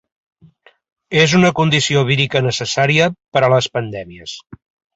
[1.23, 4.39] És una condició vírica necessària per a les pandèmies.